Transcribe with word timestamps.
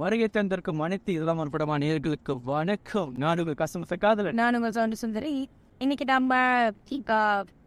வருகை 0.00 0.28
தந்திருக்கும் 0.28 0.84
அனைத்து 0.86 1.14
இதெல்லாம் 1.14 1.52
படமா 1.54 1.76
நேர்களுக்கு 1.84 2.34
வணக்கம் 2.52 3.10
நான் 3.22 3.40
உங்கள் 3.42 3.58
கஸ்டமர் 3.62 4.02
காதலன் 4.04 4.38
நான் 4.42 4.56
உங்கள் 4.58 4.76
சவுண்டு 4.76 5.00
சுந்தரி 5.02 5.34
இன்னைக்கு 5.80 6.06
நம்ம 6.14 6.32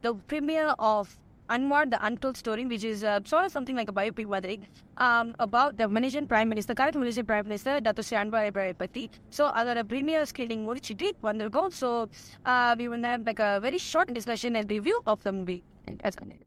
the 0.06 0.14
premiere 0.32 0.72
of 0.94 1.12
Anwar, 1.50 1.90
the 1.90 2.00
Untold 2.02 2.38
Story, 2.38 2.66
which 2.66 2.84
is 2.84 3.04
uh, 3.04 3.20
sort 3.24 3.46
of 3.46 3.52
something 3.52 3.76
like 3.76 3.90
a 3.90 3.94
biopic 3.94 4.28
மாதிரி 4.28 4.56
um, 4.98 5.28
about 5.40 5.72
the 5.78 5.88
Malaysian 5.88 6.26
Prime 6.26 6.50
Minister, 6.50 6.74
current 6.74 6.96
Malaysian 6.96 7.26
Prime 7.26 7.46
Minister, 7.46 7.74
Dato 7.80 8.02
Sri 8.02 8.18
Anwar 8.18 8.44
Ibrahim 8.52 8.78
பற்றி 8.84 9.04
so 9.38 9.44
அதோட 9.60 9.82
premiere 9.92 10.26
screening 10.32 10.64
முடிச்சுட்டு 10.70 11.10
வந்திருக்கோம் 11.28 11.70
so 11.82 11.90
we 12.80 12.88
will 12.88 13.06
have 13.12 13.24
like 13.30 13.44
a 13.50 13.60
very 13.60 13.82
short 13.90 14.12
discussion 14.20 14.56
and 14.62 14.72
review 14.78 15.00
of 15.06 15.20
the 15.28 15.34
movie. 15.40 15.62
That's 16.02 16.20
it. 16.36 16.42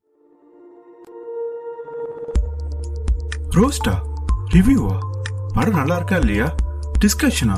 ரோஸ்டா 3.58 3.94
ரிவ்யூவா 4.54 4.96
படம் 5.56 5.78
நல்லா 5.80 5.94
இருக்கா 5.98 6.16
இல்லையா 6.22 6.46
டிஸ்கஷனா 7.02 7.56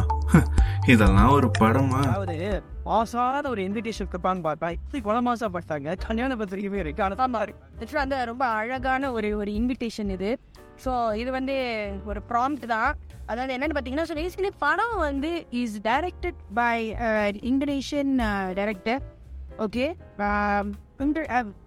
இதெல்லாம் 0.92 1.30
ஒரு 1.36 1.48
படமா? 1.60 2.00
அதாவது 2.10 2.36
மாசாத 2.88 3.44
ஒரு 3.52 3.60
இன்விடேஷன் 3.66 4.08
கொடுப்பான்னு 4.10 4.44
பார்த்தா 4.46 4.68
இப்படி 4.76 5.00
பல 5.08 5.16
மாசம் 5.28 5.54
பார்த்தாங்க 5.56 5.94
கல்யாண 6.04 6.36
பத்திரிகையுமே 6.40 6.80
இருக்கு. 6.82 7.02
ஆனால் 7.06 7.20
தான் 7.20 7.34
வந்து 8.02 8.18
ரொம்ப 8.30 8.44
அழகான 8.60 9.10
ஒரு 9.18 9.30
ஒரு 9.40 9.50
இன்விடேஷன் 9.60 10.12
இது. 10.16 10.30
ஸோ 10.84 10.92
இது 11.20 11.30
வந்து 11.38 11.56
ஒரு 12.10 12.20
ப்ராம்ப்ட் 12.30 12.66
தான். 12.74 12.90
அதாவது 13.30 13.54
என்னன்னு 13.56 13.76
பார்த்தீங்கன்னா 13.76 14.08
ஸோ 14.10 14.16
பேசிக்கலி 14.20 14.52
படம் 14.66 14.96
வந்து 15.06 15.30
is 15.62 15.78
directed 15.88 16.38
by 16.60 16.76
Indonesian 17.52 18.12
director 18.60 19.02
okay 19.66 19.86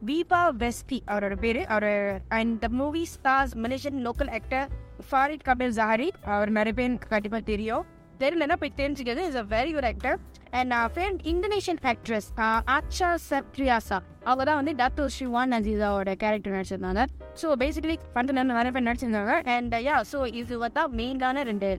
Viva 0.10 0.40
Westi 0.64 1.00
அவரோட 1.12 1.36
பேர். 1.44 1.62
அவர் 1.76 1.92
and 2.40 2.56
the 2.64 2.70
movie 2.82 3.04
stars 3.16 3.56
Malaysian 3.66 4.00
local 4.08 4.32
actor 4.40 4.68
Farid 5.10 5.48
Kamil 5.50 5.76
Zahari 5.80 6.10
அவர் 6.36 6.52
நிறைய 6.60 6.76
பேருக்கு 6.80 7.14
கண்டிப்பாக 7.16 7.44
தெரியும் 7.52 7.86
தெரியலன்னா 8.24 8.58
போய் 8.62 8.78
தெரிஞ்சுக்கிறது 8.80 9.22
is 9.30 9.40
a 9.44 9.46
very 9.56 9.72
good 9.76 9.90
actor 9.92 10.18
and 10.60 10.74
friend 10.94 11.22
Indonesian 11.32 11.80
actress 11.92 12.30
Acha 12.76 13.10
Septriasa 13.30 14.00
அவங்க 14.28 14.44
தான் 14.50 14.60
வந்து 14.60 14.74
டாக்டர் 14.82 15.12
ஸ்ரீவான் 15.14 15.56
அஜீஸாவோட 15.58 16.12
கேரக்டர் 16.24 16.56
நடிச்சிருந்தாங்க. 16.56 17.04
ஸோ 17.42 17.48
பேசிக்கலி 17.62 17.96
ஃபண்ட் 18.14 18.34
நிறைய 18.52 18.72
பேர் 18.76 18.88
நடிச்சிருந்தாங்க. 18.90 19.36
அண்ட் 19.56 19.76
யா 19.88 19.96
ஸோ 20.12 20.20
இது 20.42 20.60
தான் 20.80 20.92
மெயினான 21.00 21.44
ரெண்டு 21.52 21.70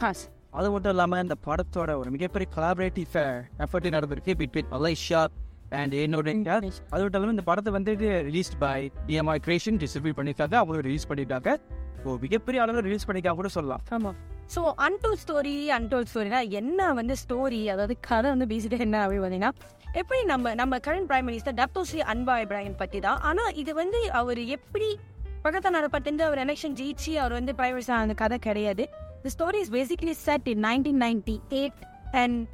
காசு 0.00 0.24
அது 0.58 0.70
மட்டும் 0.72 0.92
இல்லாமல் 0.94 1.22
இந்த 1.24 1.36
படத்தோட 1.46 1.90
ஒரு 2.00 2.08
மிகப்பெரிய 2.14 2.48
கொலாபரேட்டிவ் 2.56 3.14
எஃபர்ட் 3.66 3.94
நடந்திருக்கு 3.96 4.32
பிட்வீன் 4.40 4.72
மலேசியா 4.74 5.20
அண்ட் 5.80 5.94
என்னோட 6.04 6.34
அது 6.56 7.02
மட்டும் 7.02 7.18
இல்லாமல் 7.18 7.34
இந்த 7.36 7.44
படத்தை 7.50 7.70
வந்துட்டு 7.76 8.08
release 8.28 8.52
by 8.64 8.74
TMI 9.10 9.36
creation 9.46 9.78
distribute 9.82 10.18
பண்ணியிருக்காங்க. 10.18 10.56
அவங்க 10.62 10.82
ரிலீஸ் 10.88 11.08
பண்ணியிருக்காங்க. 11.10 11.52
ஓ 12.04 12.16
மிகப்பெரிய 12.16 12.62
அளவில் 12.62 12.82
ரிலீஸ் 12.82 13.06
பண்ணிக்கா 13.08 13.30
கூட 13.30 13.48
சொல்லலாம். 13.48 13.82
ஆமாம் 13.90 14.16
ஸோ 14.54 14.74
அன்டோல் 14.86 15.18
ஸ்டோரி 15.24 15.68
அன்டோல் 15.70 16.06
ஸ்டோரினா 16.12 16.50
என்ன 16.50 16.92
வந்து 16.92 17.16
ஸ்டோரி 17.16 17.68
அதாவது 17.68 18.00
கதை 18.00 18.30
வந்து 18.30 18.46
பேசிட்டு 18.46 18.78
என்ன 18.78 19.02
அப்படி 19.02 19.18
பார்த்தீங்கன்னா 19.18 19.52
எப்படி 19.92 20.24
நம்ம 20.24 20.54
நம்ம 20.54 20.78
கரண்ட் 20.78 21.08
பிரைம் 21.10 21.26
மினிஸ்டர் 21.26 21.56
டப்தோஸ்ரீ 21.60 22.00
அன்பா 22.12 22.34
இப்ராஹிம் 22.44 22.76
பற்றி 22.76 23.00
தான் 23.00 23.18
ஆனால் 23.20 23.52
இது 23.54 23.74
வந்து 23.74 24.10
அவர் 24.10 24.38
எப்படி 24.38 24.88
பக்கத்தில் 25.42 25.72
நடப்பட்டு 25.72 26.24
அவர் 26.24 26.38
எலெக்ஷன் 26.38 26.76
ஜெயிச்சு 26.80 27.12
அவர் 27.18 27.32
வந்து 27.32 27.52
பிரைம் 27.52 27.72
மினிஸ்டர் 27.72 27.96
அந்த 27.96 28.14
கதை 28.14 28.38
கிடையாது. 28.38 28.84
The 29.22 29.28
story 29.28 29.56
is 29.56 29.70
basically 29.70 30.10
set 30.10 30.48
in 30.48 30.64
nineteen 30.64 31.00
ninety 31.02 31.40
eight 31.50 31.80
and 32.12 32.48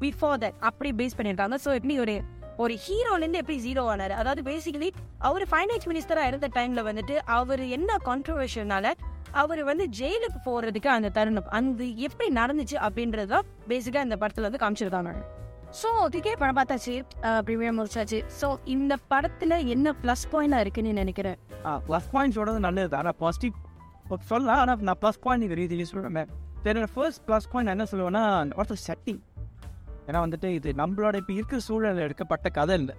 before 0.00 0.38
that 0.38 0.54
அப்படி 0.60 0.92
பேஸ் 0.92 1.16
பண்ணியிருக்காங்க 1.18 1.54
ஸோ 1.54 1.74
எப்படி 1.74 1.98
ஒரு 1.98 2.22
ஒரு 2.58 2.74
ஹீரோலேருந்து 2.74 3.38
எப்படி 3.38 3.58
ஜீரோ 3.66 3.82
ஆனார்? 3.92 4.12
அதாவது 4.12 4.42
பேசிக்கலி 4.42 4.88
அவர் 5.18 5.44
ஃபைனான்ஸ் 5.50 5.88
மினிஸ்டராக 5.90 6.26
இருந்த 6.26 6.48
டைமில் 6.56 6.86
வந்துட்டு 6.88 7.16
அவர் 7.26 7.60
என்ன 7.60 7.96
கான்ட்ரவர்ஷனால 8.08 8.86
அவர் 9.32 9.62
வந்து 9.64 9.84
ஜெயிலுக்கு 9.98 10.38
போகிறதுக்கு 10.46 10.86
அந்த 10.86 11.08
தருணம் 11.08 11.52
அந்த 11.58 11.84
எப்படி 12.06 12.34
நடந்துச்சு 12.40 12.76
அப்படின்றது 12.86 13.26
தான் 13.26 13.46
பேசிக்காக 13.68 14.02
இந்த 14.02 14.16
படத்தில் 14.16 14.46
வந்து 14.48 14.62
காமிச்சிருக்காங்க. 14.64 15.12
ஸோ 15.80 15.88
அதுக்கே 16.04 16.32
படம் 16.40 16.58
பார்த்தாச்சு 16.58 16.94
ப்ரீமியம் 17.46 17.78
முடிச்சாச்சு. 17.78 18.18
ஸோ 18.40 18.58
இந்த 18.66 18.96
படத்தில் 19.12 19.56
என்ன 19.74 19.94
ப்ளஸ் 20.02 20.24
பாயிண்டாக 20.32 20.60
இருக்குன்னு 20.60 20.92
நினைக்கிறேன் 20.92 21.38
ப்ளஸ் 21.88 22.10
பாயிண்ட் 22.14 22.36
சொல்கிறது 22.38 22.60
நல்லது 22.60 22.96
ஆனால் 22.96 23.16
பாசிட்டிவ் 23.18 23.54
சொல்லலாம் 24.30 24.58
ஆனால் 24.62 24.86
நான் 24.88 25.00
ப்ளஸ் 25.04 25.20
பாயிண்ட் 25.20 25.46
இது 25.46 25.54
ரீதியில் 25.54 25.90
சொல்லுவேன் 25.92 26.28
தெரியல 26.64 26.88
ஃபர்ஸ்ட் 26.94 27.22
ப்ளஸ் 27.28 27.48
பாயிண்ட் 27.52 27.70
என்ன 27.70 27.86
சொல்லுவேன்னா 27.92 28.24
அந்த 28.42 28.54
படத்தை 28.54 28.76
செட்டிங் 28.88 29.20
ஏன்னா 30.08 30.20
வந்துட்டு 30.26 30.50
இது 30.58 30.70
நம்மளோட 30.82 31.16
இப்போ 31.22 31.32
இருக்கிற 31.38 31.60
சூழலில் 31.68 32.04
எடுக்கப்பட்ட 32.08 32.48
கதை 32.58 32.76
இல்லை. 32.82 32.96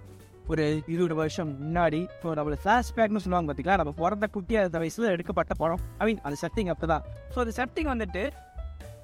ஒரு 0.52 0.64
இருபது 0.94 1.14
வருஷம் 1.20 1.50
முன்னாடி 1.60 2.00
இப்போ 2.14 2.30
நம்மள 2.38 2.56
ஃப்ளாஷ்பேக்னு 2.62 3.22
சொல்லுவாங்க 3.24 3.48
பார்த்தீங்களா 3.48 3.76
நம்ம 3.80 3.92
பிறந்த 4.00 4.26
குட்டி 4.34 4.56
அந்த 4.62 4.80
வயசில் 4.82 5.12
எடுக்கப்பட்ட 5.12 5.52
படம். 5.62 5.84
ஐ 6.00 6.06
மீன் 6.08 6.20
அந்த 6.28 6.36
செட்டிங் 6.42 6.72
அப்போ 6.72 6.88
தான் 6.92 7.04
ஸோ 7.34 7.38
அந்த 7.44 7.54
செட்டிங் 7.60 7.90
வந்துட்டு 7.92 8.24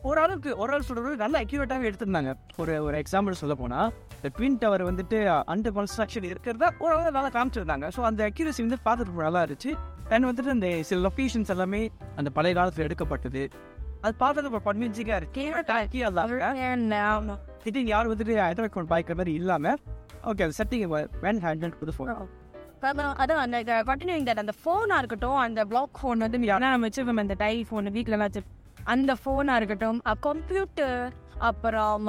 ஓரளவுக்கு 0.09 0.51
ஓரளவு 0.63 0.87
சொல்கிறது 0.89 1.23
நல்ல 1.23 1.35
அக்யூரேட்டாகவே 1.45 1.89
எடுத்திருந்தாங்க. 1.89 2.31
ஒரு 2.63 2.75
ஒரு 2.85 2.97
எக்ஸாம்பிள் 3.03 3.41
சொல்ல 3.41 3.55
போனால் 3.63 3.91
இந்த 4.17 4.29
ட்வின் 4.37 4.59
டவர் 4.63 4.85
வந்துட்டு 4.91 5.19
அண்டர் 5.55 5.75
கன்ஸ்ட்ரக்ஷன் 5.79 6.29
இருக்கிறத 6.31 6.69
ஓரளவு 6.85 7.17
நல்லா 7.17 7.31
காமிச்சிருந்தாங்க. 7.37 7.89
ஸோ 7.97 8.03
அந்த 8.11 8.21
அக்யூரசி 8.29 8.63
வந்து 8.67 8.79
பார்த்துட்டு 8.87 9.27
நல்லா 9.27 9.43
இருந்துச்சு. 9.47 9.73
அண்ட் 10.15 10.29
வந்துட்டு 10.29 10.55
அந்த 10.57 10.69
சில 10.91 11.01
லொக்கேஷன்ஸ் 11.09 11.53
எல்லாமே 11.55 11.83
அந்த 12.21 12.29
பழைய 12.39 12.55
காலத்தில் 12.61 12.87
எடுக்கப்பட்டது. 12.87 13.43
அது 14.01 14.15
பார்த்துட்டு 14.21 14.51
ஒரு 14.51 14.61
கன்வின்சிங்காக 14.65 15.17
இருக்கு. 15.17 15.43
திடீர்னு 17.63 17.89
யாரும் 17.89 18.13
வந்துட்டு 18.13 18.37
ஹைதராபாத் 18.37 18.69
கொண்டு 18.69 18.95
பாய்க்கிற 18.95 19.15
மாதிரி 19.15 19.33
இல்லாமல் 19.35 19.79
ஓகே 20.23 20.43
அந்த 20.43 20.55
செட்டிங் 20.59 20.85
வென் 21.23 21.41
ஹேண்டில் 21.41 21.75
புது 21.79 21.93
ஃபோன் 21.99 22.13
அதான் 22.83 23.43
அந்த 23.45 23.59
கண்டினியூங் 23.87 24.27
தட் 24.27 24.43
அந்த 24.45 24.53
ஃபோனாக 24.61 24.99
இருக்கட்டும் 24.99 25.37
அந்த 25.37 25.65
பிளாக் 25.65 25.99
ஃபோன் 26.03 26.17
வந்து 26.17 26.45
யாரா 26.45 26.71
நம்ம 26.71 26.89
வச்சுருப்போம் 26.89 27.19
அந்த 27.19 27.35
டை 27.39 27.67
ஃபோன் 27.71 27.91
வீட்டிலலாம் 27.91 28.27
வச்சு 28.27 28.43
அந்த 28.85 29.17
ஃபோனாக 29.25 29.57
இருக்கட்டும் 29.57 29.99
கம்ப்யூட்டர் 30.21 31.13
அப்புறம் 31.39 32.05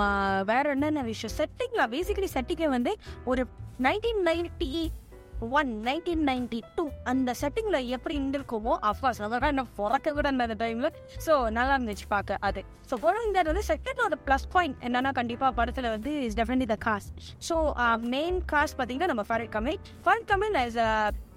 வேற 0.45 0.69
என்னென்ன 0.69 1.01
விஷயம்? 1.01 1.35
செட்டிங்ல 1.37 1.81
பேசிக்கலி 1.87 2.27
செட்டிங்கே 2.33 2.69
வந்து 2.69 2.91
ஒரு 3.25 3.47
nineteen 3.79 4.23
ninety 4.25 4.69
one 5.41 5.83
nineteen 5.83 6.27
ninety 6.27 6.63
two 6.75 6.89
அந்த 7.03 7.35
செட்டிங்கில் 7.41 7.87
எப்படி 7.89 8.15
இருந்திருக்குமோ 8.15 8.77
அஃப்கோர்ஸ் 8.81 9.21
அதெல்லாம் 9.21 9.49
என்ன 9.49 9.63
பிறக்க 9.63 10.11
கூட 10.11 10.27
அந்த 10.29 10.55
டைமில் 10.55 10.91
ஸோ 11.25 11.49
நல்லா 11.49 11.73
இருந்துச்சு 11.77 12.07
பார்க்க 12.07 12.37
அது. 12.41 12.63
ஸோ 12.89 13.15
இந்த 13.25 13.43
வந்து 13.43 13.61
செகண்ட் 13.61 13.99
ஒரு 13.99 14.17
ப்ளஸ் 14.27 14.47
பாயிண்ட் 14.49 14.77
என்னன்னா 14.83 15.11
கண்டிப்பாக 15.11 15.51
படத்தில் 15.51 15.89
வந்து 15.89 16.21
is 16.21 16.33
definitely 16.33 16.65
the 16.65 16.77
cast 16.85 17.11
so 17.49 17.73
main 17.97 18.41
cast 18.53 18.77
பார்த்தீங்கன்னா 18.77 19.07
நம்ம 19.07 19.21
Farid 19.21 19.51
Kamil 19.51 19.79
Farid 20.05 20.27
Kamil 20.27 20.67
is 20.67 20.79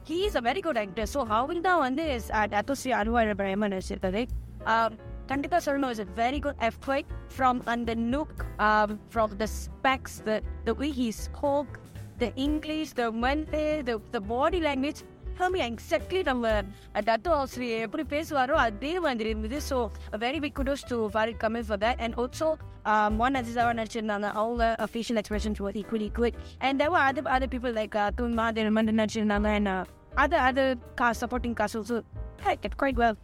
he 0.06 0.14
is 0.14 0.36
a 0.36 0.40
very 0.40 0.60
good 0.60 0.78
actor 0.78 1.06
so 1.06 1.26
அவங்க 1.28 1.60
தான் 1.60 1.80
வந்து 1.80 2.20
அத்தோசி 2.40 2.92
அனுவார் 2.92 3.34
பிரேமன் 3.34 3.74
நடிச்சிருக்கிறது 3.74 4.22
um, 4.66 4.92
கண்டிப்பாக 5.26 5.70
சொல்லணும் 5.70 5.90
is 5.90 6.00
a 6.00 6.08
very 6.16 6.40
good 6.40 6.56
effort 6.58 7.06
from 7.36 7.60
and 7.66 7.86
the 7.86 7.94
நுக் 7.94 8.40
from 8.58 8.90
from 9.10 9.30
the 9.30 9.46
the 9.84 10.04
the 10.24 10.42
the 10.64 10.74
way 10.74 10.90
the 12.18 12.26
English 12.46 12.92
the 12.98 13.04
English 13.06 13.20
the 13.20 13.22
mental 13.24 13.68
the 13.88 13.94
the 14.14 14.20
எல்லாமே 14.58 15.60
exactly 15.68 16.20
நம்ம 16.28 16.50
டத்து 17.06 17.30
ஆசிரியர் 17.38 17.80
எப்படி 17.86 18.02
பேசுவாரோ 18.12 18.54
அதே 18.64 18.92
மாதிரி 19.04 19.28
இருந்தது. 19.28 19.58
So 19.70 19.76
very 20.24 20.38
big 20.44 20.56
kudos 20.58 20.84
to 20.90 20.98
Farid 21.14 21.38
Kamil 21.44 21.66
for 21.68 21.80
that 21.84 22.00
and 22.04 22.14
also 22.22 22.48
one 23.24 23.36
அஜிசாவா 23.40 23.72
நடிச்சிருந்தாங்க. 23.80 24.28
அவங்க 24.40 24.62
facial 24.92 25.20
expressions 25.22 25.60
was 25.64 25.78
equally 25.82 26.08
good 26.18 26.36
and 26.66 26.82
the 26.82 26.96
other 27.06 27.30
other 27.36 27.52
people 27.54 27.74
like 27.80 27.96
துன்மா 28.20 28.46
தினமன் 28.58 28.92
நடிச்சிருந்தாங்க. 29.02 29.50
And 29.58 29.72
other 30.24 30.44
other 30.48 30.72
cast 31.00 31.22
supporting 31.24 31.56
cast 31.62 31.76
also 31.78 31.98
get 32.64 32.78
quite 32.82 33.00
well 33.04 33.18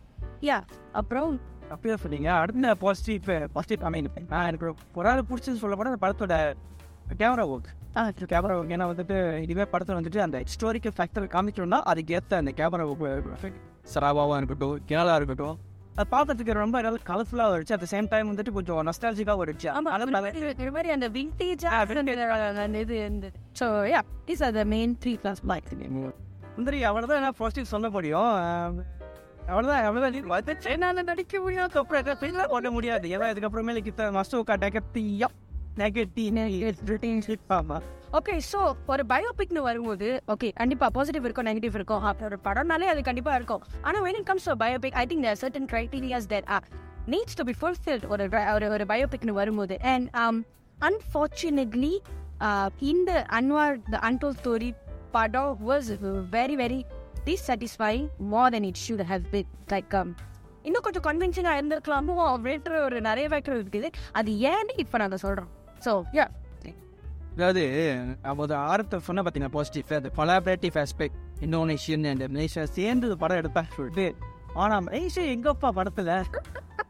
yeah 0.50 0.60
அப்புறம்? 1.00 1.40
அப்படியே 1.74 1.96
சொன்னீங்க. 2.04 2.30
அடுத்த 2.42 2.74
positive 2.84 3.50
positive 3.58 3.98
ஐ 3.98 4.02
நான் 4.34 4.48
எனக்கு 4.52 4.74
ஒரு 4.94 5.08
ஆள் 5.10 5.28
பிடிச்சது 5.32 5.62
சொல்ல 5.64 5.76
போனால் 5.76 5.94
அந்த 5.94 6.02
படத்தோட 6.06 6.36
கேமரா 7.22 7.46
ஒர்க் 7.54 7.70
கேமரா 7.94 8.54
ஒர்க் 8.56 8.74
ஏன்னா 8.74 8.94
வந்துட்டு 8.94 9.40
இதுவே 9.40 9.64
படத்தில் 9.64 9.96
வந்துட்டு 9.96 10.18
அந்த 10.18 10.40
ஹிஸ்டாரிக்கல் 10.40 10.92
ஃபேக்டர் 10.96 11.26
காமிக்கணும்னா 11.26 11.80
அதுக்கு 11.82 12.14
ஏற்ற 12.14 12.36
அந்த 12.36 12.50
கேமரா 12.56 12.96
ஒர்க் 12.96 13.52
சராபாவாக 13.94 14.36
இருக்கட்டும் 14.36 14.80
கேரளா 14.88 15.14
இருக்கட்டும். 15.14 15.58
அது 15.94 16.08
பார்க்கறதுக்கு 16.10 16.52
ரொம்ப 16.52 16.80
நல்லா 16.80 16.98
கலர்ஃபுல்லாக 17.06 17.54
இருந்துச்சு 17.54 17.72
அட் 17.72 17.82
சேம் 17.90 18.08
டைம் 18.08 18.36
வந்துட்டு 18.36 18.52
கொஞ்சம் 18.52 18.86
நஸ்டாலஜிக்காக 18.86 19.44
இருந்துச்சு 19.44 19.68
ஆமா 19.68 19.90
அது 19.90 20.04
ஒரு 20.04 20.10
மாதிரி- 20.10 20.90
அந்த 20.90 21.08
விண்டேஜ் 21.08 21.64
அந்த 22.56 22.78
இது 22.78 22.96
இருந்தது 22.96 23.38
so 23.60 23.62
yeah 23.62 24.00
these 24.26 24.44
are 24.44 24.52
the 24.52 24.64
main 24.64 24.98
three 25.04 25.14
class 25.14 25.46
like 25.46 26.12
முந்திரி 26.56 26.84
அவ்வளோதான் 26.84 27.14
என்ன 27.14 27.30
பாசிட்டிவ் 27.30 27.64
சொல்ல 27.64 27.90
முடியும்? 27.90 28.38
அவ்வளோதான் 29.48 29.84
அவ்வளோதான் 29.84 30.62
என்னால் 30.62 31.02
நடிக்க 31.02 31.40
அப்புறம் 31.74 32.16
பெரிய 32.18 32.46
பண்ண 32.46 32.70
முடியாது. 32.70 33.08
ஏன்னா 33.08 33.22
இதுக்கப்புறமே 33.22 33.80
கிட்ட 33.80 34.10
மஸ்டோக்கா 34.10 34.56
ஆமாம் 34.56 35.30
ஓகே 38.18 38.34
ஸோ 38.50 38.60
ஒரு 38.92 39.02
பயோபிக்னு 39.12 39.60
வரும்போது 39.66 40.06
ஓகே 40.34 40.48
கண்டிப்பாக 40.60 40.90
பாசிட்டிவ் 40.96 41.26
இருக்கும் 41.26 41.48
நெகட்டிவ் 41.48 41.76
இருக்கும். 41.78 42.04
அப்ப 42.10 42.24
ஒரு 42.28 42.38
படம்னாலே 42.46 42.86
அது 42.92 43.00
கண்டிப்பாக 43.08 43.36
இருக்கும். 43.40 43.62
ஆனால் 43.86 44.02
when 44.06 44.18
it 44.20 44.28
comes 44.30 44.48
to 44.50 44.54
biopic 44.62 44.96
I 45.02 45.04
think 45.10 45.24
there 45.26 45.40
certain 45.42 45.66
criterias 45.72 46.24
that 46.32 46.44
uh, 46.46 46.56
are 46.56 46.64
needs 47.12 47.36
to 47.40 47.44
be 47.50 47.54
fulfilled 47.62 48.02
ஒரு 48.12 48.24
ஒரு 48.54 48.66
ஒரு 48.76 48.84
பயோபிக்னு 48.92 49.34
வரும்போது. 49.40 49.76
அண்ட் 49.92 50.08
அன்ஃபார்ச்சுனேட்லி 50.88 51.92
um, 51.96 52.48
uh, 52.48 52.68
இந்த 52.92 53.12
அன்வார் 53.38 53.78
த 53.94 54.00
அன்டோல் 54.08 54.36
ஸ்டோரி 54.40 54.70
படம் 55.16 55.54
was 55.70 55.90
very 56.36 56.56
very 56.62 56.80
dissatisfying 57.28 58.04
more 58.34 58.50
than 58.56 58.68
it 58.70 58.82
should 58.86 59.04
have 59.12 59.24
been. 59.36 59.48
Like 59.74 59.96
um, 60.00 60.10
இன்னும் 60.68 60.84
கொஞ்சம் 60.88 61.06
கன்வின்சிங்காக 61.08 61.58
இருந்திருக்கலாமோ 61.58 62.16
அப்படின்ற 62.34 62.72
ஒரு 62.88 62.96
நிறைய 63.08 63.26
ஃபேக்டர் 63.32 63.58
இருக்குது. 63.60 63.90
அது 64.20 64.30
ஏன்னு 64.50 64.72
இப்போ 64.84 64.98
நாங்கள் 65.04 65.24
சொல்கிறோம் 65.24 65.50
ஸோ 65.86 65.94
யா 66.18 66.26
அதாவது 67.34 67.62
ஒரு 68.42 68.54
ஆரத்தை 68.70 68.96
சொன்ன 69.08 69.22
பார்த்தீங்கன்னா 69.24 69.54
பாசிட்டிவ் 69.56 69.92
அது 69.98 70.08
collaborative 70.16 70.76
aspect 70.82 71.18
Indonesian 71.46 72.06
and 72.10 72.24
Malaysia 72.36 72.64
சேர்ந்து 72.78 73.16
படம் 73.22 73.38
எடுப்பேன் 73.40 73.70
சொல்லிட்டு. 73.76 74.06
ஆனா 74.62 74.76
மலேசியா 74.86 75.24
எங்கப்பா 75.34 75.68
படத்துல 75.78 76.16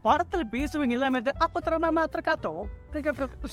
படத்துல 0.05 0.43
பேசுவீங்க 0.53 0.95
எல்லாமே 0.97 1.19
அப்ப 1.45 1.61
திறமை 1.65 1.89
மாத்திர 1.97 2.21
காத்தோம். 2.27 2.61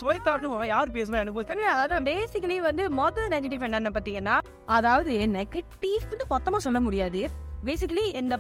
சுவைத்தாட்டும் 0.01 0.55
யார் 0.73 0.95
பேசுனா 0.97 1.21
எனக்கு 1.25 1.57
அதான் 1.83 2.07
பேசிக்கலி 2.11 2.57
வந்து 2.69 2.85
மொதல் 3.01 3.31
நெகட்டிவ் 3.35 3.67
என்னன்னு 3.69 3.93
பார்த்தீங்கன்னா 3.97 4.37
அதாவது 4.79 5.13
நெகட்டிவ்னு 5.37 6.27
மொத்தமாக 6.35 6.63
சொல்ல 6.67 6.81
முடியாது. 6.87 7.23
பேசிக்கலி 7.69 8.07
இந்த 8.23 8.37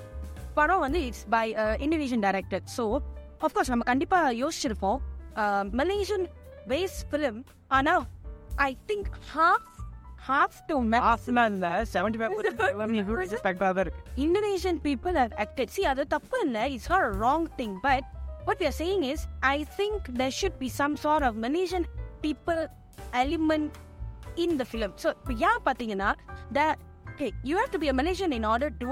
படம் 0.58 0.82
வந்து 0.86 1.00
it's 1.08 1.26
by 1.36 1.44
Indonesian 1.84 2.24
director 2.26 2.64
so 2.76 2.86
of course 3.46 3.72
நம்ம 3.74 3.86
கண்டிப்பாக 3.92 4.34
யோசிச்சிருப்போம். 4.42 4.98
மலேசியன் 5.80 6.26
பேஸ் 6.72 6.98
ஃபிலிம் 7.10 7.40
ஆனால் 7.78 8.04
I 8.68 8.70
think 8.90 9.08
half 9.34 9.66
half 10.28 10.58
to 10.70 10.76
ஆஃப்லாம் 11.12 11.50
இல்ல 11.54 11.68
செவன்டி 11.94 12.18
ஃபைவ் 12.20 13.12
ரெஸ்பெக்டாக 13.22 13.72
தான் 13.76 13.84
இருக்கு 13.86 14.04
Indonesian 14.26 14.76
people 14.88 15.14
have 15.22 15.34
acted. 15.44 15.66
See, 15.76 15.86
அது 15.92 16.04
தப்பு 16.14 16.38
இல்லை 16.46 16.64
it's 16.74 16.90
a 16.98 17.10
wrong 17.20 17.44
thing. 17.58 17.72
But 17.86 18.04
what 18.46 18.58
we 18.62 18.66
are 18.70 18.78
saying 18.82 19.02
is, 19.12 19.20
I 19.54 19.58
think 19.78 20.00
there 20.20 20.34
should 20.38 20.56
be 20.64 20.70
some 20.80 20.94
sort 21.04 21.22
of 21.28 21.32
Malaysian 21.44 21.84
people 22.24 22.60
element 23.22 23.70
in 24.36 24.50
the 24.60 24.66
film. 24.72 24.92
So, 25.02 25.08
ஏன் 25.50 25.62
பார்த்தீங்கன்னா 25.68 26.10
that 26.58 26.76
okay, 27.10 27.30
you 27.48 27.56
have 27.60 27.70
to 27.76 27.80
be 27.84 27.88
a 27.88 27.96
Malaysian 28.00 28.32
in 28.32 28.44
order 28.52 28.70
to 28.82 28.90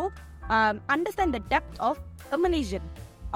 um, 0.56 0.76
understand 0.96 1.32
the 1.38 1.42
depth 1.54 1.76
of 1.88 1.96
a 2.36 2.40
Malaysian. 2.46 2.84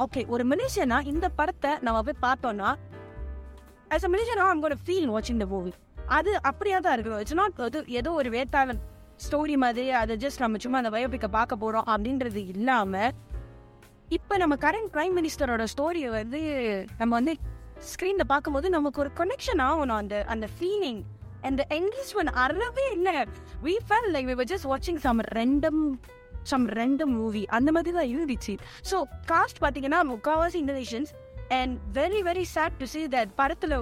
Okay, 0.05 0.25
ஒரு 0.35 0.45
மலேசியனா 0.53 0.99
இந்த 1.13 1.27
படத்தை 1.39 1.71
நம்ம 1.87 1.99
போய் 2.07 2.23
பார்த்தோம்னா 2.27 2.69
as 3.91 4.05
a 4.05 4.09
Malaysian, 4.09 4.39
I'm 4.39 4.61
going 4.61 4.77
to 4.77 4.79
feel 4.89 5.05
watching 5.17 5.39
the 5.43 5.49
movie. 5.53 5.75
அது 6.17 6.31
அப்படியா 6.49 6.77
தான் 6.85 6.95
இருக்கணும். 6.97 7.21
இட்ஸ் 7.23 7.37
நாட் 7.41 7.61
அது 7.67 7.79
ஏதோ 7.99 8.11
ஒரு 8.21 8.29
வேத்தாளன் 8.35 8.81
ஸ்டோரி 9.25 9.57
மாதிரி 9.63 9.85
அதை 10.01 10.15
ஜஸ்ட் 10.25 10.41
நம்ம 10.43 10.59
சும்மா 10.65 10.79
அந்த 10.81 10.91
பயோபிக்கை 10.95 11.29
பார்க்க 11.37 11.63
போகிறோம் 11.63 11.87
அப்படின்றது 11.93 12.41
இல்லாமல் 12.55 13.13
இப்போ 14.17 14.37
நம்ம 14.43 14.55
கரண்ட் 14.65 14.91
பிரைம் 14.95 15.15
மினிஸ்டரோட 15.19 15.65
ஸ்டோரியை 15.73 16.11
வந்து 16.19 16.41
நம்ம 17.01 17.13
வந்து 17.19 17.35
ஸ்க்ரீனில் 17.91 18.31
பார்க்கும்போது 18.33 18.71
நமக்கு 18.77 19.01
ஒரு 19.05 19.11
கனெக்ஷன் 19.21 19.63
ஆகணும். 19.69 19.99
அந்த 20.03 20.17
அந்த 20.35 20.49
ஃபீலிங் 20.55 21.01
அந்த 21.49 21.63
என்கேஜ்மெண்ட் 21.79 22.33
அறவே 22.45 22.87
இல்லை. 22.97 23.17
We 23.67 23.77
felt 23.89 24.11
like 24.17 24.29
we 24.31 24.37
were 24.41 24.51
just 24.53 24.69
வாட்சிங் 24.73 25.01
some 25.07 25.23
random 25.39 25.83
some 26.51 26.67
random 26.81 27.15
movie 27.21 27.45
அந்த 27.57 27.71
மாதிரி 27.77 27.95
தான் 27.99 28.11
இருந்துச்சு. 28.15 28.53
ஸோ 28.91 28.97
காஸ்ட் 29.33 29.61
பார்த்தீங்கன்னா 29.65 30.01
முக்கால்வாசி 30.13 30.59
Indonesians 30.65 31.13
and 31.59 31.75
very 31.99 32.21
very 32.29 32.45
sad 32.57 32.79
to 32.83 32.87
see 32.93 33.03
that 33.17 33.33
படத்தில் 33.41 33.77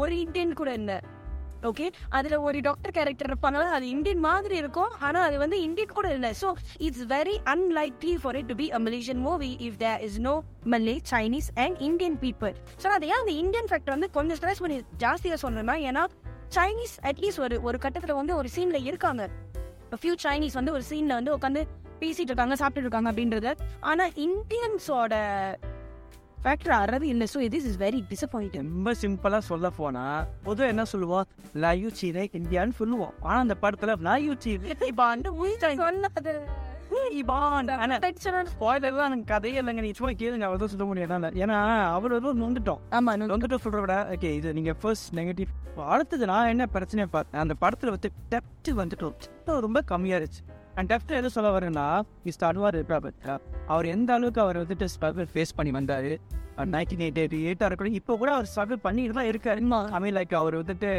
ஒரு 0.00 0.14
இந்தியன் 0.24 0.58
கூட 0.60 0.70
இல்லை. 0.80 0.98
ஓகே 1.70 1.86
அதில் 2.16 2.42
ஒரு 2.48 2.58
டாக்டர் 2.66 2.94
கேரக்டர் 2.96 3.28
இருப்பாங்க 3.30 3.58
அது 3.76 3.86
இந்தியன் 3.94 4.22
மாதிரி 4.28 4.54
இருக்கும். 4.62 4.92
ஆனால் 5.06 5.24
அது 5.28 5.36
வந்து 5.42 5.58
இந்தியன் 5.66 5.94
கூட 5.98 6.08
இல்லை. 6.16 6.30
So 6.40 6.48
it's 6.86 7.04
very 7.12 7.36
unlikely 7.52 8.14
for 8.22 8.36
it 8.40 8.48
to 8.52 8.56
be 8.62 8.66
a 8.78 8.80
Malaysian 8.86 9.20
movie 9.26 9.50
if 9.66 9.78
there 9.84 10.00
is 10.06 10.18
no 10.28 10.34
Malay 10.74 10.96
Chinese 11.12 11.50
and 11.64 11.76
Indian 11.88 12.18
people 12.24 12.54
so 12.84 12.88
அதை 12.96 13.08
ஏன் 13.12 13.20
அந்த 13.22 13.34
இந்தியன் 13.42 13.70
ஃபேக்டர் 13.72 13.94
வந்து 13.96 14.10
கொஞ்சம் 14.16 14.38
ஸ்ட்ரெஸ் 14.40 14.62
பண்ணி 14.64 14.78
ஜாஸ்தியாக 15.04 15.40
சொல்கிறேன்னா 15.44 15.76
ஏன்னா 15.90 16.04
சைனீஸ் 16.56 16.96
அட்லீஸ்ட் 17.10 17.42
ஒரு 17.46 17.58
ஒரு 17.68 17.78
கட்டத்தில் 17.84 18.18
வந்து 18.20 18.34
ஒரு 18.40 18.50
சீனில் 18.56 18.86
இருக்காங்க. 18.88 19.22
ஃபியூ 20.00 20.16
சைனீஸ் 20.26 20.58
வந்து 20.58 20.74
ஒரு 20.78 20.84
சீனில் 20.90 21.18
வந்து 21.18 21.34
உட்காந்து 21.36 21.62
பேசிட்டு 22.02 22.30
இருக்காங்க 22.30 22.56
சாப்பிட்டு 22.62 22.86
இருக்காங்க 22.86 23.10
அப்படின்றது. 23.12 23.50
ஆனால் 23.90 24.12
இந்தியன்ஸோட 24.26 25.14
ஃபேக்டர் 26.44 26.68
அறவே 26.68 27.08
இல்லை 27.08 27.26
so 27.34 27.36
this 27.36 27.54
is 27.54 27.78
very 27.78 28.04
disappointing 28.12 28.56
ரொம்ப 28.56 28.94
சிம்பிளா 29.00 29.38
சொல்ல 29.38 29.70
போனா 29.70 30.26
பொதுவா 30.44 30.66
என்ன 30.66 30.84
சொல்லுவோம் 30.84 31.24
லயூ 31.54 31.90
சீரை 32.00 32.30
இந்தியான்னு 32.38 32.72
சொல்லுவோம். 32.72 33.12
ஆனா 33.20 33.38
அந்த 33.38 33.56
படத்துல 33.62 34.06
லயூ 34.06 34.34
சீரை 34.38 34.70
கதையே 39.24 39.60
இல்லைங்க. 39.60 39.72
நீ 39.72 39.90
சும்மா 39.90 40.12
கேளுங்க 40.12 40.48
அவர் 40.48 40.58
தான் 40.58 40.68
சொல்ல 40.68 40.84
முடியாது 40.84 41.42
ஏன்னா 41.42 41.92
அவர் 41.92 42.20
வந்து 42.20 42.42
நொந்துட்டோம். 42.42 42.78
ஆமா 42.90 43.20
நொந்துட்டோம். 43.20 43.64
சொல்ற 43.64 43.80
விட 43.80 44.06
ஓகே 44.10 44.22
இது 44.22 44.52
நீங்க 44.52 44.74
ஃபர்ஸ்ட் 44.74 45.14
நெகட்டிவ் 45.14 45.46
அடுத்தது 45.76 46.26
நான் 46.26 46.48
என்ன 46.48 46.66
பிரச்சனை 46.66 47.06
பார்த்தேன் 47.06 47.40
அந்த 47.40 47.54
படத்துல 47.60 47.86
வந்து 47.86 48.12
டெப்ட் 48.30 48.68
depth 48.68 49.24
ரொம்ப 49.46 49.80
கம்மியா 49.80 50.16
இருந்துச்சு. 50.16 50.61
அண்ட் 50.76 50.88
டெப்ட் 50.92 51.16
எது 51.18 51.28
சொல்ல 51.36 51.48
வரேன்னா 51.56 51.86
மிஸ்டர் 52.26 52.48
அன்வார் 52.50 52.78
இருக்காபத் 52.78 53.26
அவர் 53.72 53.86
எந்த 53.94 54.10
அளவுக்கு 54.16 54.40
அவர் 54.44 54.58
வந்துட்டு 54.62 54.86
ஸ்ட்ரகிள் 54.94 55.28
ஃபேஸ் 55.32 55.56
பண்ணி 55.58 55.72
வந்தாரு? 55.78 56.12
நைன்டீன் 56.74 57.04
எயிட்டி 57.06 57.38
எயிட்டா 57.48 57.68
இருக்கணும் 57.70 57.98
இப்போ 58.00 58.12
கூட 58.22 58.30
அவர் 58.36 58.48
ஸ்ட்ரகிள் 58.52 58.80
பண்ணிட்டு 58.86 59.16
தான் 59.18 59.30
இருக்காரு. 59.32 59.60
ஐ 59.96 60.00
மீன் 60.04 60.16
லைக் 60.18 60.34
அவர் 60.40 60.56
வந்துட்டு 60.62 60.90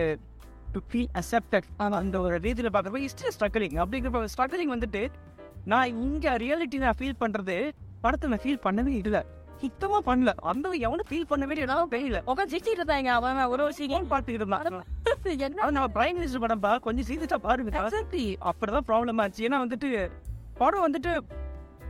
டு 0.74 0.80
ஃபீல் 0.92 1.12
அக்செப்டட் 1.22 1.68
அந்த 2.02 2.20
ஒரு 2.26 2.36
ரீதியில் 2.46 2.72
பார்க்குறப்ப 2.76 3.02
இஸ்ட் 3.10 3.24
ஸ்ட்ரகிளிங் 3.36 3.78
அப்படிங்கிறப்ப 3.84 4.32
ஸ்ட்ரகிளிங் 4.36 4.74
வந்துட்டு 4.76 5.04
நான் 5.72 6.00
இங்கே 6.06 6.32
ரியாலிட்டி 6.44 6.78
நான் 6.86 7.00
ஃபீல் 7.00 7.20
பண்ணுறது 7.24 7.58
படத்தை 8.06 8.30
நான் 8.32 8.44
ஃபீல் 8.46 8.64
பண்ணவே 8.66 8.94
இல்லை. 9.04 9.22
சுத்தமாக 9.64 10.02
பண்ணல. 10.10 10.32
அந்த 10.52 10.70
எவனும் 10.88 11.10
ஃபீல் 11.10 11.30
பண்ணவே 11.32 11.56
இல்லை 11.58 11.78
தெரியல. 11.96 12.20
உட்காந்து 12.32 12.54
சிரிச்சிட்டு 12.54 12.82
இருந்தாங்க. 12.82 13.12
அவன் 13.20 13.52
ஒரு 13.56 13.66
சீன் 13.74 13.96
ஏன் 13.98 14.10
பார்த்துக்கிட்டு 14.12 14.44
இருந்தான். 14.44 14.66
என்ன? 15.48 15.62
அது 15.64 15.76
நம்ம 15.78 15.90
பிரைம் 15.98 16.18
மினிஸ்டர் 16.18 16.44
படம் 16.46 16.64
பா 16.66 16.72
கொஞ்சம் 16.88 17.08
சீரியஸாக 17.10 17.40
பாருங்க. 17.48 17.72
அப்படிதான் 18.50 18.88
ப்ராப்ளம் 18.90 19.22
ஆச்சு. 19.24 19.42
ஏன்னா 19.48 19.60
வந்துட்டு 19.66 19.90
படம் 20.62 20.86
வந்துட்டு 20.88 21.12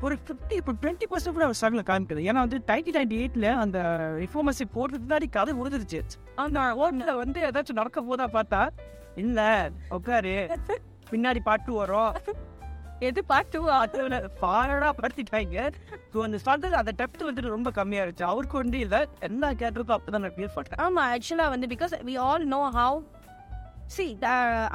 ஒரு 0.06 0.16
ஃபிஃப்டி 0.24 0.56
இப்போ 0.60 0.74
டுவெண்ட்டி 0.82 1.06
பர்சன்ட் 1.12 1.36
கூட 1.36 1.44
அவர் 1.44 1.58
ஸ்ட்ரகில் 1.60 1.88
காமிக்குது 1.90 2.24
ஏன்னா 2.30 2.42
வந்து 2.46 2.58
நைன்டீன் 2.70 2.98
நைன்டி 2.98 3.18
எயிட்ல 3.20 3.50
அந்த 3.64 3.78
இன்ஃபர்மேஷன் 4.26 4.74
போடுறதுக்கு 4.76 5.06
முன்னாடி 5.06 5.28
கதை 5.30 5.54
முடிஞ்சிருச்சு 5.54 6.00
அந்த 6.36 6.60
ஓட்டில் 6.76 7.14
வந்து 7.16 7.40
ஏதாச்சும் 7.50 7.80
நடக்க 7.82 8.02
போதா 8.02 8.28
பார்த்தா 8.34 8.62
இல்ல 9.16 9.40
உட்காரு 9.90 10.36
பின்னாடி 11.12 11.40
பாட்டு 11.44 11.72
வரும். 11.74 12.14
எது 13.10 13.22
பார்த்து 13.32 13.58
அதுல 13.80 14.20
ஃபாரடா 14.40 14.90
படுத்திட்டாங்க. 15.02 15.58
ஸோ 16.14 16.24
அந்த 16.28 16.38
ஸ்ட்ரகிள் 16.44 16.80
அந்த 16.82 16.92
டெப்த் 17.02 17.28
வந்துட்டு 17.28 17.56
ரொம்ப 17.58 17.72
கம்மியாக 17.80 18.06
இருந்துச்சு 18.06 18.30
அவருக்கு 18.32 18.58
வந்து 18.64 18.80
இல்லை 18.86 19.02
எல்லா 19.28 19.50
கேரக்டருக்கும் 19.60 19.98
அப்பதான் 19.98 20.26
நான் 20.26 20.38
ஃபீல் 20.38 20.56
பண்றேன். 20.56 20.82
ஆமாம் 20.86 21.10
ஆக்சுவலாக 21.16 21.54
வந்து 21.56 21.70
because 21.74 21.96
we 22.10 22.16
all 22.28 22.46
know 22.56 22.62
how 22.80 22.98
C 23.96 24.06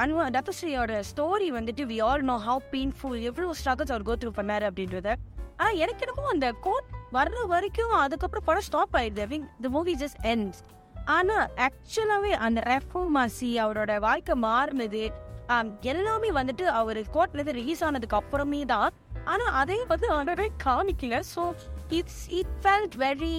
அன்வா 0.03 0.25
டத்தஸ்ரீயோட 0.37 0.95
ஸ்டோரி 1.11 1.49
வந்துட்டு 1.59 1.85
we 1.93 1.99
all 2.09 2.25
know 2.31 2.37
how 2.47 2.63
painful 2.75 3.21
எவ்வளோ 3.29 3.55
ஸ்ட்ரகிள்ஸ் 3.61 3.93
அவர் 3.95 4.07
கோ 4.09 4.17
த்ரூ 4.23 4.33
பண்ணாரு 4.41 4.67
அப்படின்றத. 4.71 5.09
ஆனால் 5.61 5.79
எனக்கு 5.85 6.03
என்னமோ 6.07 6.27
அந்த 6.35 6.49
கோட் 6.67 6.91
வர்ற 7.17 7.47
வரைக்கும் 7.53 7.95
அதுக்கப்புறம் 8.03 8.47
படம் 8.49 8.67
ஸ்டாப் 8.67 8.97
ஆயிடுது 9.01 9.23
I 9.27 9.31
mean 9.33 9.47
the 9.65 9.71
movie 9.77 9.95
just 10.03 10.21
ends 10.33 10.61
ஆனால் 11.17 11.47
ஆக்சுவலாகவே 11.67 12.33
அந்த 12.47 12.61
ரெஃபோமாசி 12.73 13.51
அவரோட 13.65 13.93
வாழ்க்கை 14.07 14.35
மாறினது 14.45 15.03
எல்லாமே 15.93 16.31
வந்துட்டு 16.39 16.65
அவர் 16.81 17.01
கோர்ட்ல 17.17 17.39
இருந்து 17.39 17.59
ரிலீஸ் 17.61 17.83
ஆனதுக்கு 17.89 18.19
அப்புறமே 18.21 18.61
தான். 18.73 18.89
ஆனா 19.33 19.45
அதே 19.61 19.79
வந்து 19.93 20.09
அவரே 20.17 20.49
காமிக்கல. 20.65 21.17
So 21.35 21.43
it's 21.99 22.25
it 22.39 22.55
felt 22.65 22.97
very 23.05 23.35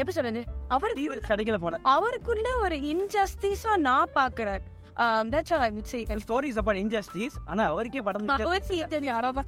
எப்படி 0.00 0.14
சொல்றது? 0.18 0.42
அவர் 0.76 0.94
கிடைக்கல 1.30 1.58
போல. 1.64 1.78
அவருக்குள்ள 1.94 2.48
ஒரு 2.64 2.76
இன்ஜஸ்டிஸா 2.92 3.74
நான் 3.88 4.14
பாக்குறேன் 4.18 4.62
that's 5.32 5.52
I 5.66 5.70
would 5.74 5.90
say 5.92 5.98
stories 6.24 6.58
about 6.60 6.80
injustice 6.84 7.36
ஆனா 7.46 7.62
அவருக்கே 7.72 8.02
படம் 8.08 8.32
ஆமா 9.30 9.44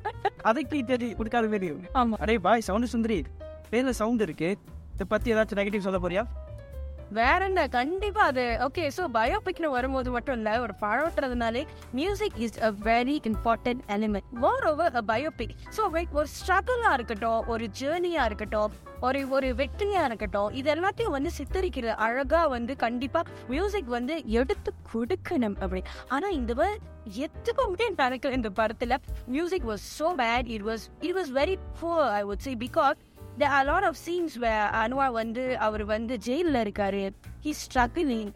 அதுக்கு 0.51 0.79
தேடி 0.91 1.09
கொடுக்காத 1.21 1.47
வேண்டிய 1.55 1.73
அடே 2.25 2.37
பாய் 2.47 2.67
சவுண்ட் 2.69 2.93
சுந்தரி. 2.95 3.19
பேர்ல 3.73 3.93
சவுண்ட் 4.03 4.23
இருக்கு. 4.27 4.51
இதை 4.95 5.05
பத்தி 5.13 5.33
ஏதாச்சும் 5.35 5.59
நெகட்டிவ் 5.61 5.85
சொல்ல 5.87 5.99
போறியா? 5.99 6.23
வேற 7.13 7.45
என்ன? 7.45 7.69
கண்டிப்பா 7.69 8.23
அது 8.23 8.45
ஓகே 8.61 8.85
ஸோ 8.97 9.03
பயோபிக்னு 9.15 9.67
வரும்போது 9.67 10.11
மட்டும் 10.11 10.35
இல்லை 10.35 10.61
ஒரு 10.61 10.75
படம் 10.75 11.05
ஓட்டுறதுனாலே 11.07 11.63
music 11.93 12.39
is 12.39 12.59
a 12.61 12.71
very 12.85 13.17
important 13.25 13.83
element 13.89 14.29
moreover 14.67 14.97
a 14.97 15.03
biopic 15.07 15.55
so 15.77 15.83
ஒரு 16.13 16.29
ஸ்ட்ரகிளாக 16.35 16.93
இருக்கட்டும் 16.93 17.41
ஒரு 17.47 17.69
ஜேர்னியாக 17.81 18.25
இருக்கட்டும் 18.25 18.73
ஒரு 19.01 19.29
ஒரு 19.31 19.55
வெற்றியாக 19.55 20.05
இருக்கட்டும் 20.05 20.51
இது 20.53 20.71
எல்லாத்தையும் 20.75 21.11
வந்து 21.11 21.31
சித்தரிக்கிற 21.39 21.95
அழகாக 21.99 22.49
வந்து 22.49 22.77
கண்டிப்பாக 22.77 23.31
மியூசிக் 23.49 23.89
வந்து 23.89 24.17
எடுத்து 24.33 24.73
கொடுக்கணும் 24.93 25.57
அப்படி 25.61 25.83
ஆனால் 26.09 26.33
இந்த 26.33 26.55
எதுக்குமே 27.25 27.87
நடக்கல 27.99 28.31
இந்த 28.31 28.51
படத்தில்? 28.51 28.95
Music 29.27 29.65
was 29.65 29.87
so 29.99 30.09
bad 30.17 30.49
it 30.49 30.63
was 30.63 30.85
it 31.01 31.17
was 31.17 31.33
very 31.33 31.57
poor 31.81 32.05
I 32.13 32.23
would 32.23 32.41
say 32.41 32.55
because 32.57 32.99
there 33.39 33.49
are 33.49 33.63
a 33.63 33.65
lot 33.65 33.85
of 33.85 33.97
scenes 33.97 34.37
where 34.37 35.11
வந்து 35.11 35.59
அவர் 35.59 35.85
வந்து 35.85 36.19
ஜெயிலில் 36.19 36.61
இருக்காரு 36.65 37.11
ஹீ 37.45 37.53
ஸ்ட்ரகிளிங் 37.65 38.33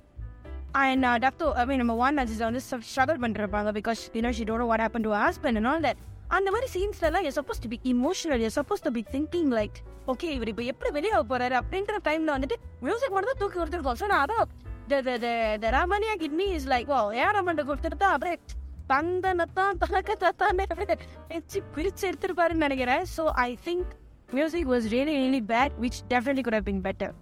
அண்ட் 0.73 1.07
டப்தோ 1.25 1.53
ஐ 1.53 1.67
மீன் 1.67 1.77
நம்ம 1.77 1.97
ஒன் 1.97 2.19
அஜிஸ் 2.19 2.39
வந்து 2.39 2.61
ஸ்ட்ரகிள் 2.61 3.21
பண்ணிருப்பாங்க 3.21 3.71
because 3.73 4.01
you know 4.15 4.31
she 4.31 4.45
don't 4.45 4.67
what 4.67 4.81
happen 4.81 5.03
to 5.03 5.13
husband 5.15 5.57
and 5.57 5.67
all 5.67 5.81
that 5.81 6.01
அந்த 6.29 6.51
மாதிரி 6.51 6.69
சீன்ஸ்லாம் 6.73 7.23
is 7.23 7.39
supposed 7.41 7.63
to 7.63 7.69
be 7.69 7.79
emotional 7.85 8.41
is 8.41 8.59
supposed 8.59 8.83
to 8.83 8.91
be 8.91 9.05
thinking 9.13 9.53
like 9.53 9.77
okay 10.07 10.29
இவர் 10.31 10.49
இப்போ 10.49 10.63
எப்படி 10.63 10.91
வெளியே 10.91 11.21
போறாரு 11.29 11.57
அப்படின்ற 11.61 11.99
டைமில் 12.05 12.35
வந்துட்டு 12.37 12.57
மியூசிக் 12.81 13.11
மட்டும் 13.11 13.31
தான் 13.33 13.39
தூக்கி 13.39 13.59
கொடுத்துருக்கோம் 13.59 14.01
ஸோ 14.01 14.07
நான் 14.07 14.25
அதான் 14.27 15.75
ராமனியா 15.75 16.17
கிட்னி 16.25 16.49
இஸ் 16.59 16.69
லைக் 16.69 16.89
ஓ 16.89 17.01
ஏ 17.13 17.29
ராமன் 17.33 17.69
கொடுத்துட்டு 17.71 18.09
அப்படியே 18.09 18.39
தந்தனத்தான் 18.89 19.79
தனக்கத்தான் 19.79 20.61
அப்படியே 20.65 20.99
பிரிச்சு 21.77 22.05
எடுத்திருப்பாருன்னு 22.11 22.67
நினைக்கிறேன் 22.67 23.05
so 23.17 23.25
I 23.25 23.59
think 23.65 23.93
music 24.33 24.69
was 24.69 24.87
really 24.93 25.13
really 25.19 25.41
bad 25.51 25.75
which 25.83 25.99
definitely 26.13 26.43
could 26.47 26.57
have 26.59 26.69
been 26.69 26.81
better 26.87 27.15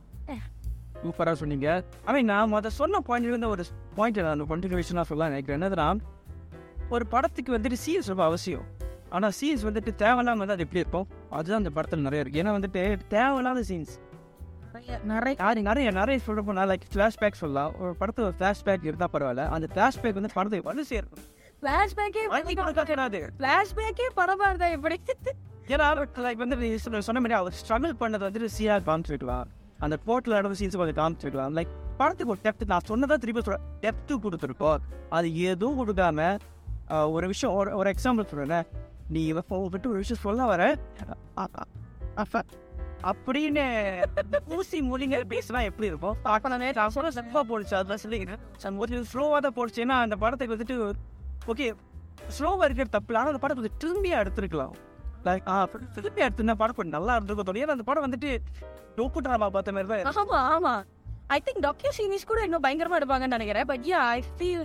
சூப்பராக 1.02 1.36
சொன்னீங்க. 1.40 1.68
ஐ 2.04 2.12
மீன் 2.14 2.24
நான் 2.24 2.52
மொதல் 2.52 2.74
சொன்ன 2.80 3.00
பாயிண்ட்லேருந்து 3.08 3.48
ஒரு 3.54 3.64
பாயிண்ட் 3.96 4.20
நான் 4.26 4.42
கண்டினியூஷனாக 4.52 5.04
சொல்ல 5.10 5.28
நினைக்கிறேன். 5.28 5.58
என்னதுன்னா 5.58 5.88
ஒரு 6.94 7.04
படத்துக்கு 7.06 7.50
வந்துட்டு 7.56 7.78
சீரியஸ் 7.84 8.08
ரொம்ப 8.12 8.24
அவசியம். 8.24 8.64
ஆனால் 9.08 9.34
சீன்ஸ் 9.40 9.64
வந்துட்டு 9.68 9.92
தேவையில்லாம 10.02 10.42
வந்து 10.42 10.56
அது 10.56 10.64
எப்படி 10.66 10.82
இருக்கும்? 10.84 11.06
அதுதான் 11.30 11.60
அந்த 11.62 11.72
படத்தில் 11.76 12.06
நிறைய 12.06 12.24
இருக்குது 12.24 12.42
ஏன்னா 12.42 12.54
வந்துட்டு 12.58 12.82
தேவையில்லாத 13.14 13.64
சீன்ஸ் 13.70 13.94
நிறைய 15.12 15.36
யாரு 15.38 15.60
நிறைய 15.68 15.90
நிறைய 16.00 16.18
சொல்ல 16.28 16.40
போனால் 16.42 16.68
லைக் 16.70 16.86
ஃப்ளாஷ்பேக் 16.94 17.40
சொல்லலாம். 17.42 17.72
ஒரு 17.80 17.92
படத்தில் 18.00 18.24
ஒரு 18.24 18.36
ஃப்ளாஷ்பேக் 18.38 18.86
இருந்தால் 18.90 19.12
பரவாயில்ல. 19.12 19.44
அந்த 19.56 19.68
ஃப்ளாஷ்பேக் 19.74 20.18
வந்து 20.20 20.32
படத்தை 20.38 20.60
வந்து 20.70 20.84
சேரும். 20.92 21.12
ஃப்ளாஷ்பேக்கே 21.62 22.24
ஃப்ளாஷ்பேக்கே 23.42 24.08
பரவாயில்ல 24.20 24.70
எப்படி? 24.78 24.98
ஏன்னா 25.68 26.06
லைக் 26.16 26.36
வந்து 26.36 26.56
நீ 26.56 26.76
சொன்ன- 26.76 27.20
மாதிரி 27.20 27.32
அவர் 27.32 27.54
ஸ்ட்ரகிள் 27.60 28.00
பண்ணது 28.00 28.26
வந்துட்டு 28.26 28.44
சீராக 28.44 28.80
காமிச்சிட்டுவான் 28.86 29.44
அந்த 29.78 29.96
போர்ட்டில் 30.06 30.28
நடந்த 30.28 30.58
சீன்ஸ் 30.58 30.76
கொஞ்சம் 30.76 31.00
காமிச்சிட்டுவான் 31.00 31.56
லைக் 31.58 31.72
படத்துக்கு 31.96 32.32
ஒரு 32.32 32.40
டெப்த் 32.44 32.66
நான் 32.66 32.86
சொன்னதான் 32.88 33.22
திருப்பி 33.22 33.42
சொல்கிறேன் 33.42 33.62
டெப்த்து 33.80 34.14
கொடுத்துருக்கோம் 34.22 34.76
அது 35.10 35.40
எதுவும் 35.40 35.78
கொடுக்காம 35.78 36.38
ஒரு 37.10 37.26
விஷயம் 37.26 37.56
ஒரு 37.56 37.76
ஒரு 37.76 37.90
எக்ஸாம்பிள் 37.90 38.26
சொல்கிறேன் 38.26 38.66
நீ 39.08 39.32
விட்டு 39.32 39.88
ஒரு 39.88 39.98
விஷயம் 39.98 40.22
சொல்ல 40.22 40.44
வர. 40.44 40.62
அப்ப 42.14 42.42
அப்படின்னு 43.02 43.64
ஊசி 44.48 44.80
மொழிங்க 44.80 45.16
பேசினா 45.28 45.62
எப்படி 45.62 45.86
இருக்கும்? 45.86 46.16
பார்க்கணுமே 46.24 46.74
நான் 46.74 46.90
சொல்ல 46.90 47.10
ஸ்லோவாக 47.10 47.42
போடுச்சு 47.48 47.74
அதெல்லாம் 47.74 48.02
சொல்லிக்கிறேன். 48.04 48.76
ஒரு 48.78 49.04
ஸ்லோவாக 49.12 49.38
தான் 49.38 49.54
போடுச்சு 49.56 49.82
ஏன்னா 49.84 50.00
அந்த 50.06 50.16
படத்துக்கு 50.16 50.56
வந்துட்டு 50.56 50.76
ஓகே 51.46 51.66
ஸ்லோவாக 52.38 52.64
இருக்கிற 52.64 52.88
தப்பு 52.90 53.14
இல்லை. 53.14 53.16
ஆனா 53.16 53.26
அந்த 53.26 53.38
படத்தை 53.38 53.56
கொஞ்சம் 53.56 53.78
திரும்பியாக 53.78 54.24
எடுத்துருக்கலாம். 54.24 54.74
லைக் 55.28 55.46
ஆ 55.52 55.56
திருப்பி 55.96 56.20
எடுத்துனா 56.26 56.56
படம் 56.62 56.78
கொஞ்சம் 56.78 56.96
நல்லா 56.98 57.14
இருந்திருக்கும் 57.16 57.48
தோணும் 57.50 57.74
அந்த 57.76 57.86
படம் 57.90 58.06
வந்துட்டு 58.06 58.32
டோக்கு 58.98 59.24
ட்ராமா 59.26 59.48
பார்த்த 59.54 59.74
மாதிரி 59.76 59.88
தான் 59.92 60.20
ஆமா 60.24 60.40
ஆமா. 60.56 60.74
ஐ 61.36 61.38
திங்க் 61.46 61.62
டாக்டர் 61.66 61.94
சீரிஸ் 61.98 62.30
கூட 62.30 62.40
இன்னும் 62.46 62.64
பயங்கரமா 62.66 62.98
எடுப்பாங்கன்னு 63.00 63.36
நினைக்கிறேன். 63.36 63.66
But 63.70 63.84
yeah 63.92 64.00
I 64.16 64.20
feel 64.38 64.64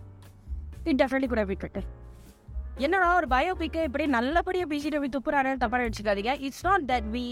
it 0.90 1.00
definitely 1.02 1.30
could 1.34 1.44
be 1.52 1.58
better 1.64 1.88
என்னடா 2.86 3.08
ஒரு 3.20 3.28
பயோபிக்கை 3.36 3.82
இப்படி 3.88 4.06
நல்லபடியா 4.18 4.66
பேசிட்டு 4.74 5.00
போய் 5.04 5.16
துப்புறாருன்னு 5.16 5.62
தப்பா 5.64 5.80
நினச்சிக்காதீங்க. 5.82 6.34
It's 6.48 6.66
not 6.68 6.86
that 6.92 7.08
we 7.16 7.26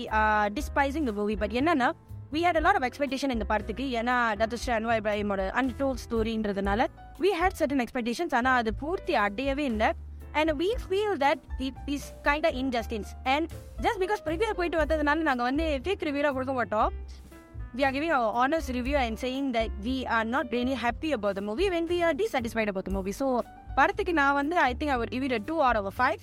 despising 0.58 1.08
the 1.10 1.14
movie 1.20 1.36
but 1.44 1.56
என்னன்னா 1.60 1.90
we 2.34 2.40
had 2.46 2.60
lot 2.66 2.80
of 2.80 2.88
expectation 2.88 3.34
இந்த 3.36 3.46
படத்துக்கு. 3.52 3.86
ஏன்னா 4.00 4.16
டத்துஸ்ரீ 4.40 4.72
அன்வா 4.78 4.96
இப்ராஹிமோட 5.02 5.44
அன்டோல் 5.62 6.02
ஸ்டோரின்றதுனால 6.06 6.88
வி 7.24 7.32
ஹேட் 7.42 7.58
சர்டன் 7.60 7.84
எக்ஸ்பெக்டேஷன்ஸ் 7.86 8.36
ஆனால் 8.40 8.58
அது 8.62 8.74
பூர்த்தி 8.82 9.16
அடையவே 9.26 9.66
இல்லை. 9.74 9.90
And 10.40 10.52
we 10.62 10.70
feel 10.86 11.18
that 11.26 11.44
it 11.68 11.80
is 11.96 12.08
kind 12.28 12.48
of 12.50 12.58
injustice 12.64 13.14
and 13.36 13.48
just 13.86 14.02
because 14.06 14.24
premiere 14.28 14.58
போயிட்டு 14.60 14.82
வந்ததுனால 14.84 15.26
நாங்கள் 15.30 15.50
வந்து 15.50 15.68
ஃபேக் 15.86 16.06
ரிவ்யூலாம் 16.10 16.38
கொடுக்க 16.38 16.56
மாட்டோம் 16.60 16.92
we 17.74 17.84
are 17.84 17.92
giving 17.92 18.12
our 18.12 18.30
honest 18.34 18.70
review 18.70 18.96
and 18.96 19.20
saying 19.20 19.52
that 19.52 19.70
we 19.84 19.96
are 20.08 20.24
not 20.26 20.52
really 20.52 20.74
happy 20.74 21.12
about 21.12 21.36
the 21.36 21.42
movie 21.42 21.70
when 21.70 21.88
we 21.88 22.02
are 22.02 22.14
dissatisfied 22.14 22.70
about 22.70 22.86
the 22.86 22.94
movie. 22.98 23.14
So, 23.20 23.26
படத்துக்கு 23.78 24.14
நான் 24.20 24.38
வந்து 24.40 24.56
it 24.70 25.34
a 25.38 25.40
2 25.40 25.58
out 25.68 25.78
of 25.82 25.86
a 25.86 25.96
5. 26.06 26.22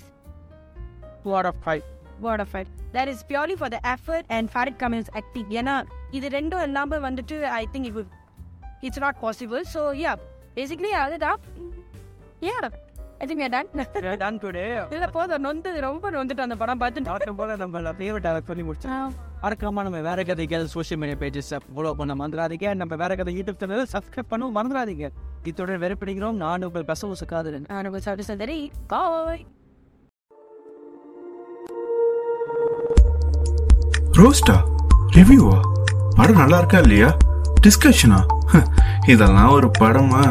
Two 1.25 1.35
out 1.39 1.47
of 1.51 1.57
five. 1.67 1.85
2 2.23 2.31
out 2.33 2.41
of 2.45 2.49
5. 2.49 2.67
That 2.97 3.09
is 3.13 3.21
purely 3.23 3.57
for 3.57 3.69
the 3.75 3.81
effort 3.95 4.25
and 4.29 4.51
Farid 4.55 4.77
Kamil's 4.83 5.11
acting. 5.21 5.47
ஏன்னா 5.61 5.77
இது 6.19 6.29
ரெண்டும் 6.37 6.65
இல்லாமல் 6.69 7.05
வந்துட்டு 7.07 7.37
I 7.61 7.67
think 7.75 7.87
it 7.91 7.95
would 7.99 8.11
it's 8.87 9.01
not 9.07 9.15
possible. 9.27 9.63
So, 9.75 9.83
yeah. 10.05 10.17
Basically, 10.59 10.93
அதுதான் 11.05 11.39
Yeah. 12.49 12.65
I 13.21 13.27
think 13.27 13.39
we 13.41 13.45
are 13.47 13.53
done. 13.55 13.69
We're 14.05 14.19
done 14.23 14.37
today. 14.45 14.69
இல்ல 14.95 15.07
போதும். 15.17 15.43
நொந்து 15.47 15.71
ரொம்ப 15.85 16.11
நொந்துட்டு 16.15 16.45
அந்த 16.47 16.57
படம் 16.63 16.81
பார்த்து 16.83 17.03
பார்க்கும் 17.09 17.39
போது 17.41 17.57
நம்ம 17.63 17.93
ஃபேவரட் 17.99 18.29
அதை 18.31 18.41
சொல்லி 18.49 18.65
முடிச்சோம் 18.69 19.13
மறக்காம 19.43 19.83
நம்ம 19.87 20.01
வேற 20.09 20.21
கதைகள் 20.29 20.65
சோஷியல் 20.75 21.01
மீடியா 21.03 21.19
பேஜஸ் 21.23 21.51
ஃபாலோ 21.75 21.93
பண்ண 22.01 22.13
மறந்துடாதீங்க. 22.21 22.69
நம்ம 22.81 22.97
வேற 23.03 23.13
கதை 23.21 23.33
யூடியூப் 23.39 23.61
சேனல் 23.63 23.91
சப்ஸ்கிரைப் 23.95 24.31
பண்ணவும் 24.33 24.57
மறந்துடாதீங்க. 24.59 25.09
இத்துடன் 25.51 25.83
வெறுப்பிடிக்கிறோம் 25.85 26.41
நான் 26.45 26.67
உங்கள் 26.69 26.89
பசவு 26.93 27.29
காதலன் 27.35 27.69
நான் 27.73 27.89
உங்கள் 27.91 28.05
சாப்பிட்டு 28.07 28.31
சந்தரி. 28.33 28.59
பாய் 28.93 29.45
ரோஸ்டா 34.21 34.57
ரிவ்யூவா 35.19 35.61
படம் 36.19 36.41
நல்லா 36.43 36.59
இருக்கா 36.63 36.81
இல்லையா? 36.87 37.09
டிஸ்கஷனா 37.67 38.21
இதெல்லாம் 39.13 39.55
ஒரு 39.59 39.71
படமா? 39.81 40.25